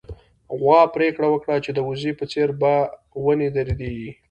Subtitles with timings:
[0.59, 2.71] غوا پرېکړه وکړه چې د وزې په څېر په
[3.23, 4.11] ونې ودرېږي.